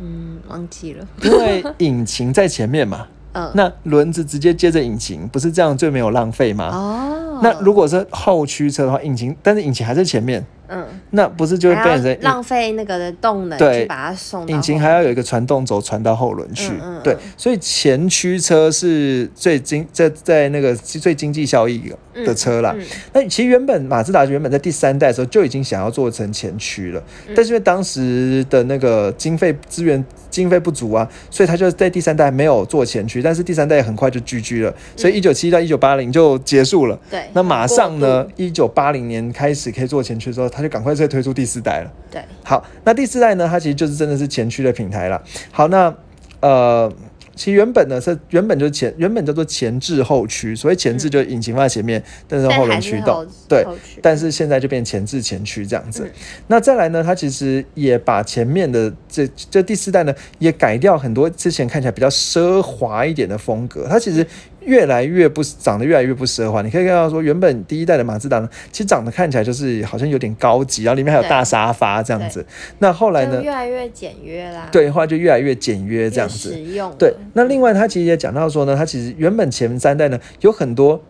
[0.00, 1.08] 嗯，忘记了。
[1.22, 6.70] 因为引擎在前面嘛，嗯，那轮子直接接着引擎，不是这样最没有浪费吗？
[6.72, 17.14] 哦，那如果是后驱车的话，引擎但是引擎还在前面，嗯，那不是就会变成浪费那个的动能对去把它送到引擎后还要有一个传动轴传到后轮去，嗯嗯对。
[17.14, 21.92] 嗯，所以前驱车是最经在在那个最经济效益
[22.26, 22.74] 的车啦。
[22.76, 27.34] 嗯那其实原本马自达原本在第三代的时候就已经想要做成前驱了，嗯。
[27.36, 36.98] 但是因为当时的那个经费资源经费不足啊，所以他就在第三代没有做前驱，但是第三代很快就聚居了，所以一九七一到一九八零就结束了。
[37.10, 41.92] 对，那马上呢，一九八零年开始可以做前驱的时候，他就赶快再推出第四代了。
[42.10, 45.22] 对，好，那第四代呢，它其实就是真的是前驱的平台了。
[45.50, 45.94] 好，那
[46.40, 46.92] 呃，
[47.38, 53.64] 其实原本呢是原本就是前原本叫做前置后驱，所以前置就是引擎放在前面，但是后轮驱动，对。
[54.02, 56.02] 但是现在就变前置前驱这样子。
[56.04, 56.10] 嗯
[56.48, 63.86] 那再来呢，它其实也把前面的这这第四代呢，也改掉很多之前看起来比较奢华一点的风格。
[63.88, 64.26] 它其实
[64.68, 66.60] 越来越不长得越来越不奢华。
[66.60, 72.44] 你可以看到说，原本第一代的马自达呢，其实长得看起来就是好像有点高级，然后里面还有大沙发这样子。
[72.78, 76.52] 那后来呢，越来越简约啦，，对，后来就越来越简约这样子。
[76.52, 81.02] 实用了，对，那另外他其实也讲到说呢，他其实原本前三代呢有很多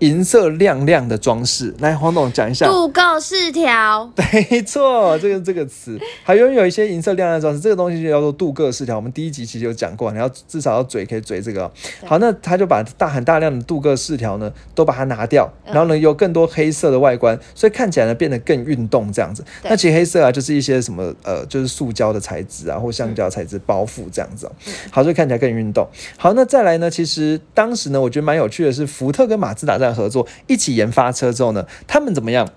[0.00, 1.74] 银色亮亮的装饰。
[1.78, 2.66] 来，黄董讲一下。
[2.66, 8.96] 镀铬饰条， 没错，这个这个词，还拥有一些银色亮亮的装饰，这个东西就叫做镀铬饰条。
[8.96, 11.70] 我们第一集其实有讲过，你要至少要嘴可以嘴这个哦、
[12.06, 19.44] 好，那他就把大很大量的镀铬饰条呢，都把它拿掉，嗯然后呢有更多黑色的外观，所以看起来呢变得更运动这样子。
[19.64, 24.50] 那其实黑色啊，就是一些什么呃，就是塑胶的材质啊，或橡胶材质包覆这样子、
[24.90, 25.86] 好，所以看起来更运动。
[26.16, 32.48] 好，那再来呢，其实当时呢，我觉得蛮有趣的是，福特跟马自达这样合作，一起研发车之后呢，他们怎么样？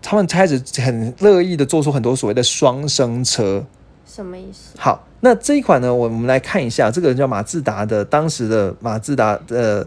[0.00, 3.66] 他们开始很乐意的做出很多所谓的双生车。
[4.06, 4.78] 什么意思？
[4.78, 9.86] 好，那这一款呢，我们来看一下，这个人叫马自达的，当时的马自达的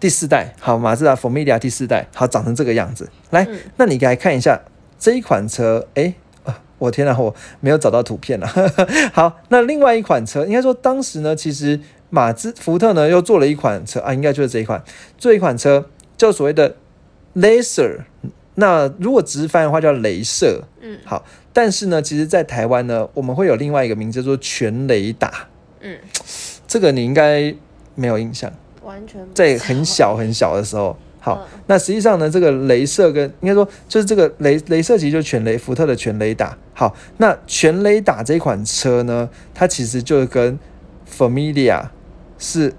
[0.00, 3.08] 第四代，好，马自达 Formilia 第四代，好，长成这个样子。
[3.30, 4.60] 来，嗯那你来看一下
[4.98, 6.14] 这一款车，诶，
[6.44, 8.46] 啊我天啊，我没有找到图片了。
[9.14, 14.82] 好，那另外一款车，应该说当时呢，其实马自福特呢又做了一款车啊，应该就是这一款，
[15.16, 16.76] 做一款车叫所谓的
[17.34, 18.00] Laser。
[18.54, 25.48] 那如果直翻的话叫镭射，嗯好，但是呢，其实，在台湾呢，我们会有另外一个名字叫做全雷达，
[25.80, 25.96] 嗯，
[26.68, 27.54] 这个你应该
[27.94, 28.52] 没有印象，
[28.84, 30.94] 完全在很小很小的时候。
[31.18, 36.54] 好，嗯那实际上呢，这个镭射跟应该说就是这个镭镭射，其实就是全雷福特的全雷达。
[36.74, 40.58] 好，那全雷达这款车呢，它其实就跟
[41.10, 41.82] Familia
[42.38, 42.74] 是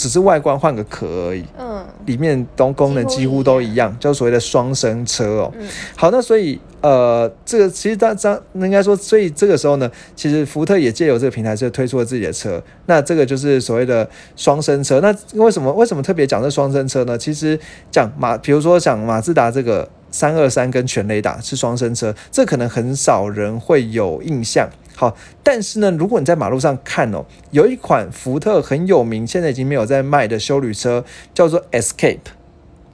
[0.00, 5.52] 只是外观换个壳而已，嗯里面都功能几乎都一样，叫所谓的双生车哦。
[5.58, 15.00] 嗯好，那所以呃，这个其实大家应该说，所以这个时候呢，其实福特也借由这个平台就推出了自己的车，那这个就是所谓的双生车。
[15.00, 17.18] 那为什么为什么特别讲这双生车呢？
[17.18, 17.60] 其实
[17.90, 24.66] 讲马，比如说讲马自达这个三二三跟全雷达是双生车，这可能很少人会有印象。
[25.00, 32.18] 好，但是呢，如果你在马路上看哦，有一款福特很有名，现在已经没有在卖的修旅车，叫做 Escape。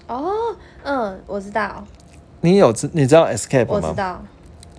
[0.06, 0.30] 哦，
[0.84, 1.84] 嗯，我知道，
[2.42, 3.70] 你有知你知道 Escape 吗？
[3.70, 4.24] 我知道，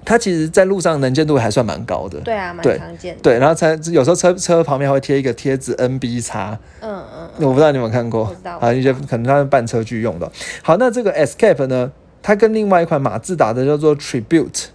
[0.05, 2.17] 它其实在路上能见度还算蛮高的。
[2.21, 8.33] 对啊，蛮常见的，对，然后才有时候车车旁边还会贴一个贴纸 NB 叉，嗯嗯我不知道你有没有看过。
[8.61, 10.31] 啊，一些可能它是办车具用的。
[10.63, 11.91] 好，那这个 Escape 呢，
[12.23, 14.67] 它跟另外一款马自达的叫做 Tribute，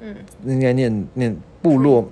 [0.00, 2.06] 嗯，应该念念部落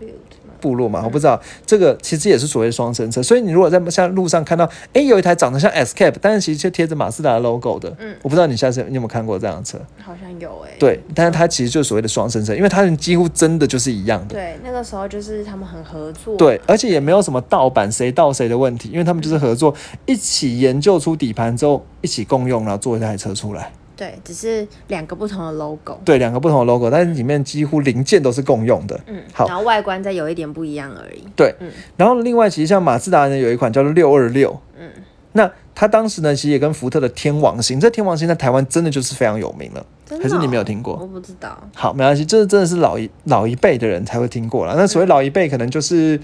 [0.60, 3.22] 部落嘛，我不知道这个其实也是所谓的双生车。
[3.22, 9.78] 所以你如果在像路上看到，诶，有一台长得像 Escape，但是其实却贴着马自达的 logo 的，嗯我不知道你下次你有没有看过这样的车？
[10.04, 14.34] 好像有哎，对，但是它其实就是所谓的双生车，因为它们几乎真的就是一样的。
[14.34, 23.72] 对，那个时候就是他们很合作，对，而且也没有什么盗版谁盗谁的问题，因为他们就是合作，一起研究出底盘之后，一起共用，然后做一台车出来。
[24.00, 28.98] 对，只是两个不同的 logo，对，两个不同的 logo，但是里面几乎零件都是共用的。
[29.06, 29.46] 嗯，好。
[29.46, 31.70] 然后外观再有一点不一样而已，对，嗯。
[31.98, 34.88] 然后另外其实像马自达呢有一款叫做六二六，嗯，
[35.32, 40.96] 那它当时呢其实也跟福特的天王星，这天王星在台湾真的就是非常有名了，真的还是你没有哦听过？
[40.98, 44.74] 我不知道，好，没关系，这真的是老一老一辈的人才会听过了。
[44.78, 46.18] 那所谓老一辈，可能就是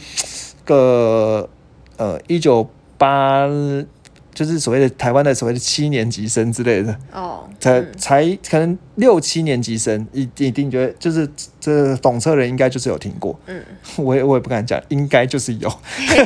[0.65, 1.47] 个
[1.99, 3.47] 呃一九八，
[4.37, 11.27] 就是所谓的台湾的所谓的七年级生之类的，哦，才、嗯才可能六七年级生，一一定觉得就是
[11.59, 13.63] 这懂车人应该就是有听过，嗯，
[13.97, 15.71] 我也我也不敢讲，应该就是有。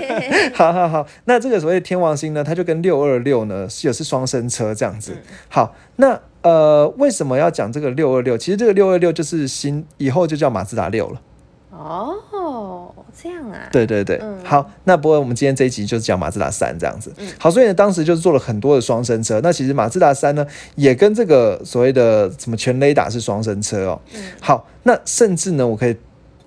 [0.53, 5.12] 好好好，那这个所谓的天王星呢，它就跟六二六呢是也是双生车这样子。
[5.12, 8.37] 嗯好，那呃为什么要讲这个六二六？
[8.37, 11.23] 其实这个六二六就是新以后就叫马自达六了。
[11.70, 17.12] 哦，这样啊，对对对，嗯好，那不过我们今天这一集就是讲马自达三这样子。
[17.18, 19.40] 嗯好，所以呢，当时就是做了很多的双生车。
[19.42, 24.00] 那其实马自达三呢，也跟这个所谓的什么全雷达是双生车哦。
[24.14, 25.90] 嗯好，那甚至呢，我可以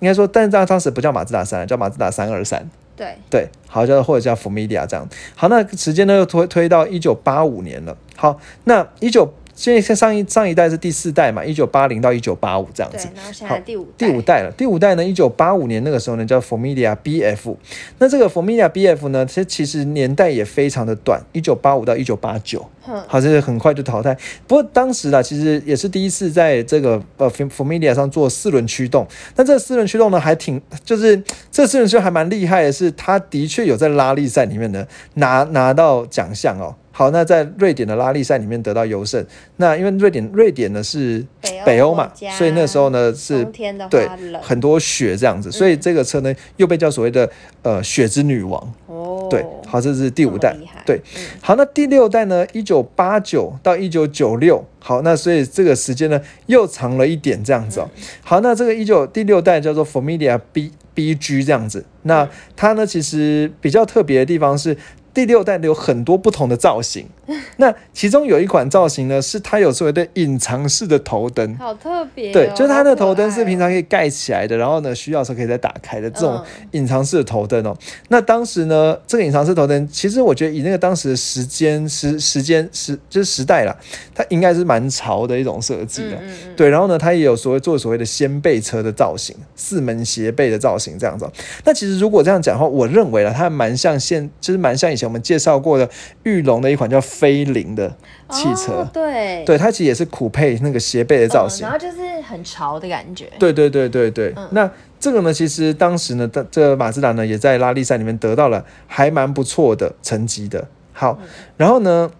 [0.00, 2.68] 应该说，但是它当时不叫马自达三，叫马自达三二三。
[2.96, 5.08] 对，对，好叫或者叫 Familia 这样。
[5.34, 7.96] 好，那时间呢又推推到一九八五年了。
[8.14, 17.54] 好，那一九现在上一上一代是第四代嘛，一九八零到一九八五这样子对。，然后现好在第五第五代了，第五代呢，一九八五年那个时候呢，叫 Formilia BF。
[17.98, 24.16] 那这个 Formilia BF 呢，其实其实年代也非常的短，一九八五到一九八九，哼，好，这是很快就淘汰。
[24.46, 29.06] 不过当时啦，其实也是第一次在这个呃 Familia 上做四轮驱动。
[29.36, 36.74] 那这四轮驱动呢，还挺就是这四轮驱动还蛮厉害的是，它的确有在拉力赛里面呢拿拿到奖项哦。
[36.96, 39.26] 好，那在瑞典的拉力赛里面得到优胜。
[39.56, 41.24] 那因为瑞典瑞典呢是
[41.66, 43.44] 北欧嘛所以那时候呢是
[43.90, 44.08] 对
[44.40, 47.28] 很多雪这样子，所以这个车呢又被叫所谓的
[47.62, 48.62] 呃雪之女王。
[48.86, 52.46] 哦，哦，对，好，这是第五代对嗯，好，那第六代呢？
[52.52, 57.90] 一九八九到一九九六，好，那所以这个时间呢又长了一点，这样子哦。
[58.22, 64.76] 好，那这个一九第六代叫做 Familia B B G 这样子，那它呢其实比较特别的地方是。
[65.14, 67.06] 第六代的有很多不同的造型，
[67.58, 77.76] 那其中有一款造型呢，是它有所谓的隐藏式的头灯，好特别哦、对，就是它的头灯是平常可以盖起来的，然后呢需要的时候可以再打开的这种嗯隐藏式的头灯哦。
[78.08, 83.76] 那当时呢，这个隐藏式头灯，其实我觉得以那个当时的时间时时间时就是时代啦，
[84.14, 86.16] 它应该是蛮潮的一种设计的。
[86.16, 91.32] 嗯嗯嗯，对，然后呢，它也有所谓做所谓的掀背车的造型，四门斜背的造型这样子哦。
[91.64, 95.88] 那其实如果这样讲的话，我认为啦，它蛮像现，就是蛮像以前我们介绍过的
[96.22, 97.88] 玉龙的一款叫飞凌的
[98.30, 98.72] 汽车。
[98.72, 101.64] 哦对对，它其实也是酷配那个斜背的造型。
[101.64, 103.30] 嗯然后就是很潮的感觉。
[103.38, 110.66] 对对对对对，嗯那这个呢，其实当时呢，的这个马自达呢，也在拉力赛里面得到了还蛮不错的成绩的。
[110.92, 111.18] 好，
[111.56, 112.10] 然后呢，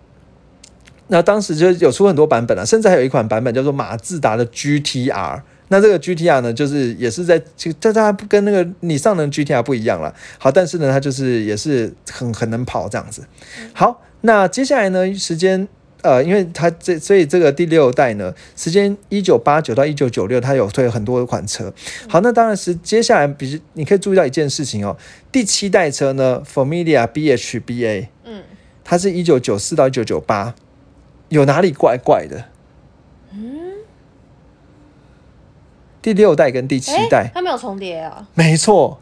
[1.09, 5.43] 那当时就有出很多版本啊，甚至还有一款版本叫做马自达的 GTR。
[5.69, 10.15] 那这个 GTR 呢，就是也是在，就但它跟那个你上的 GTR 不一样了。
[10.39, 13.23] 好，但是呢，它就是也是很很能跑这样子。
[13.73, 15.69] 好，那接下来呢，时间
[16.01, 21.73] 呃，因为它这所以这个第六代呢，时间一九八九到一九九六，它有推很多款车。
[22.09, 24.97] 好，那当然是接下来，比如你可以注意到一件事情哦，
[25.31, 28.43] 第七代车呢，Familia BHBA，嗯，
[28.83, 30.55] 它是一九九四到一九九八，
[31.29, 32.47] 有哪里怪怪的？
[36.01, 38.29] 第六代跟第七哎代，它没有重叠啊。
[38.35, 39.01] 没错，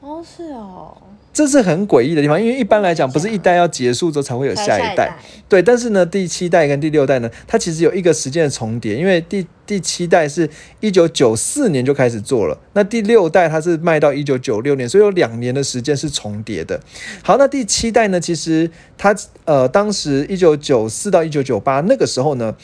[0.00, 0.96] 哦，是哦，
[1.32, 5.16] 这是很诡异的地方，因为一般来讲，不是一代要结束之后才会有才下一代，
[5.48, 10.48] 对，但是呢，第七代跟第六代呢，它其实有一个时间的重叠，因为第第七代是
[10.80, 16.78] 一九九四年就开始做了，那第六代它是卖到一九九六年，所以有两年的时间是重叠的。
[17.22, 19.16] 好，那第七代呢，其实它
[19.46, 22.54] 呃，当时一九九四到一九九八那个时候呢。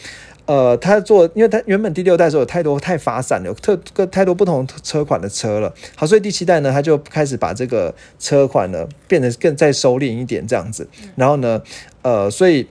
[0.49, 5.75] 呃，他做，因为他原本第六代的时候有太多太发散了，有特个太多不同车款的车了。
[5.95, 10.89] 好，所以第七代呢，他就开始把这个车款呢变得更再收敛一点这样子。
[11.17, 11.63] 然后呢，
[12.01, 12.67] 呃，所以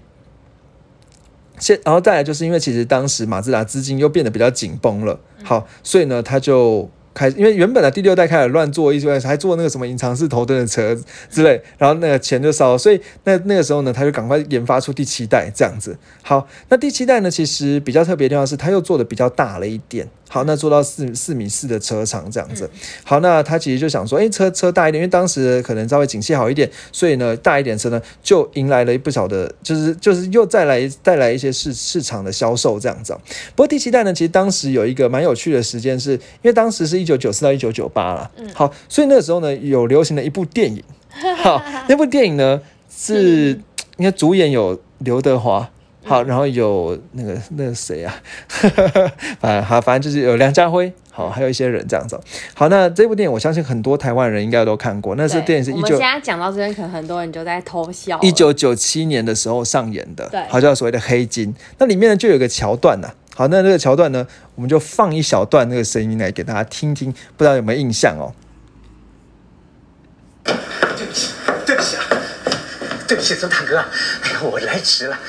[1.59, 6.89] 现然后再来就是因为其实当时马自达资金又变得比较紧绷了，好，所以呢，他就。
[7.17, 10.95] 开，因为原本的第六代开始乱做一些，还做那个什么隐藏式头灯的车
[11.31, 15.97] 之类，然后那个钱就烧了，所以那那个时候呢，他就赶快研发出第七代这样子。
[16.21, 20.07] 好，那第七代呢，其实比较特别的地方是，它又做的比较大了一点。
[20.29, 22.69] 好，那做到四四米四的车长这样子。
[23.05, 33.21] 好，那他其实就想说，哎、车车大一点，因为当时可能稍微景气好一点，所以呢，大一点车呢就迎来了一不少的，就是就是又再来带来一些市市场的销售这样子、哦。
[33.55, 38.29] 不过第七代呢，其实当时有一个蛮有趣的时间是，因为当时是一九九四到一九九八啦。
[38.53, 40.83] 好，所以那个时候呢，有流行的一部电影。
[41.41, 42.61] 好，那部电影呢
[42.93, 43.59] 是
[43.97, 45.69] 应该主演有刘德华。
[46.03, 48.15] 好，然后有那个那个谁啊，
[49.41, 52.23] 反正好，反正就是有梁家辉，好，还有一些人这样子哦。
[52.53, 58.17] 好，那这部电影我相信很多台湾人应该都看过，那是对电影是一九我们现在讲到这边，可能很多人就在偷笑。
[58.21, 61.53] 一九九七年的时候上演的对，好像所谓的黑金。
[61.77, 68.33] 那里面呢就有个桥段呐、好，那这个桥段呢，我们就放一小段那个声音来给大家听听，不知道有没有印象哦？
[70.43, 72.03] 对不起，对不起啊，
[73.07, 73.77] 对不起，曾大哥，
[74.23, 75.19] 哎呀，我来迟了，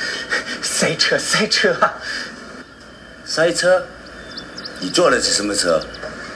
[0.62, 2.01] 塞车，塞车啊！
[3.27, 3.85] 塞车？
[4.81, 5.85] 你坐的是什么车？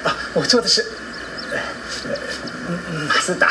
[0.04, 0.84] 啊，我坐的是，
[3.08, 3.48] 马自达。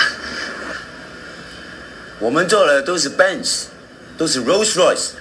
[2.20, 3.64] 我们坐的都是 Benz，
[4.16, 5.14] 都是 Rolls Royce。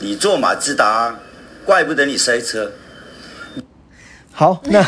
[0.00, 1.18] 你坐马自达，
[1.64, 2.70] 怪不得你塞车。
[4.32, 4.82] 好， 那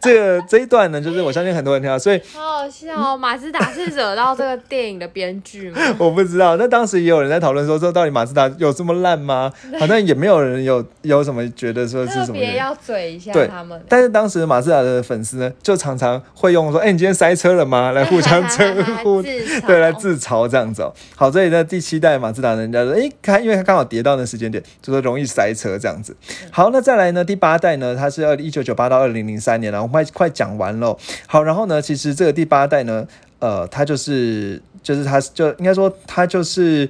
[0.00, 3.16] 这个这一段呢，就是我相信很多人听到，所以好好笑哦！
[3.16, 5.78] 马自达是惹到这个电影的编剧吗？
[5.98, 6.56] 我不知道。
[6.56, 9.52] 那当时也有人在讨论说，说到底马自达有这么烂吗？
[9.78, 12.52] 好像也没有人有有什么觉得说是特什么原因。
[12.52, 13.78] 别要嘴一下他们。
[13.88, 19.20] 但是当时马自达的粉丝呢，就常常会用说：“哎、你今天塞车了吗？”来互相称呼，
[19.66, 20.94] 对，来自嘲这样子哦。
[21.16, 26.16] 好，这里呢，第七代马自达，人家说：“哎、看，因为它刚好跌到那时间点，就说容易塞车这样子。”
[26.50, 30.96] 好，那再来呢，第八代呢，它是二一九九八到二零零三年了，我们快快讲完了。
[31.26, 36.88] 好，然后呢，其实这个第八代呢，呃，它就是就是它就应该说它就是。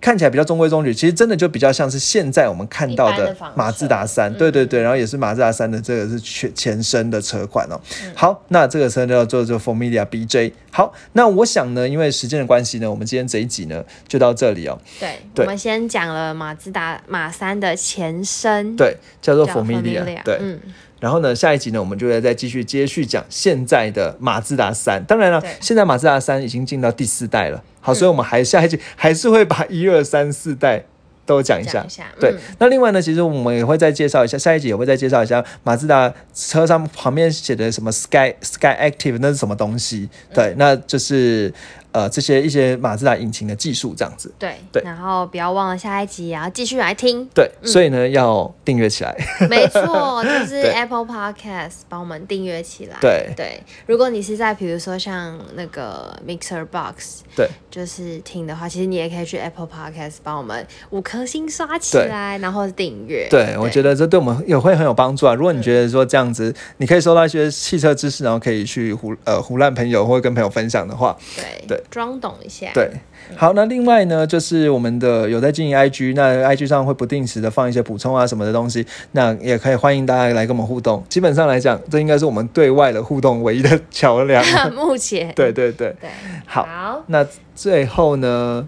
[0.00, 7.80] 看起来比较中规中矩，其实真的就比较像是现在我们看到的马自达三，对对对，然后也是马自达三的这个是前前身的车款哦。
[8.04, 10.52] 嗯好，那这个车叫做做 Familia BJ。
[10.70, 14.78] 好，那我想呢，因为时间的关系呢，我们今天这一集呢就到这里哦。
[15.00, 20.38] 对，对我们先讲了马自达马三的前身，对，叫做叫 Familia，对。
[20.40, 20.60] 嗯，
[21.00, 25.04] 然后呢，下一集呢，我们就会再继续接续讲现在的马自达三。
[25.04, 27.62] 当然了对，现在马自达三已经进到第四代了。
[27.80, 30.84] 好，所以我们还下一集还是会把一二三四代
[31.24, 31.72] 都讲一下。
[31.72, 40.08] 讲一下对嗯，那另外呢，其实我们也会再介绍一下，下一集也会再介绍一下马自达车上旁边写的什么 Sky Sky Active 那是什么东西？
[40.34, 41.52] 对，那就是
[41.92, 44.32] 呃这些一些马自达引擎的技术这样子。
[44.38, 47.26] 对对然后不要忘了下一集也要继续来听。
[47.34, 49.16] 对，所以呢要订阅起来。
[49.50, 52.96] 没错， 就是 Apple Podcast 帮我们订阅起来。
[53.00, 63.26] 对对，如果你是在比如说像那个 Mixer Box，对，就是听的话，其实你也可以去 Apple Podcast 帮我们五颗星刷起来，然后订阅。
[63.28, 65.32] 对，我觉得得这对我们也会很有帮助啊。
[65.32, 72.68] 如果你觉得说这样子，你可以收到一些汽车知识，然后可以去胡呃胡乱朋友或者跟朋友分享的话，对对装懂一下。
[72.74, 72.90] 对。
[73.36, 81.04] 好，那另外呢，就是我们的有在经营 IG，那 IG 上会不定时的放一些补充啊什么的东西，那也可以欢迎大家来跟我们互动。
[81.08, 84.42] 基本上来讲，这应该是我们对外的互动唯一的桥梁。
[84.72, 86.10] 目前对对对，对，
[86.46, 88.66] 好好，那最后呢，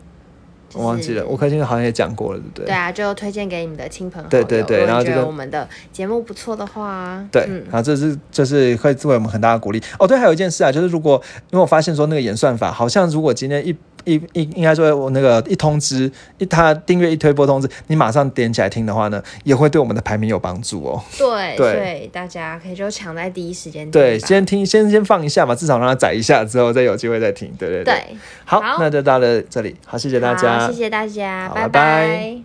[0.71, 2.67] 就是我忘记了，五颗星好像也讲过了，对不对？
[2.67, 4.31] 对啊，就推荐给你们的亲朋好友。
[4.31, 9.83] 对对对然后觉得我们的节目不错的话，对，嗯然后这是这是会为我们很大的鼓励。
[9.99, 21.03] 哦，对，还有一件事啊，就是如果因为我发现说那个演算法好像如果今天一一一应该说我那个一通知一他订阅一推播通知，你马上点起来听的话呢，也会对我们的排名有帮助哦。
[21.19, 21.75] 对对。
[21.75, 27.53] 所以大家可以就抢在第一时间听对，先听先先放一下嘛，至少让它载一下之后再有机会再听。
[27.59, 27.95] 对对对，
[28.45, 28.77] 好，好。
[28.79, 31.69] 那就到了这里，好，谢谢大家，好谢谢大家，拜。
[31.69, 32.43] 拜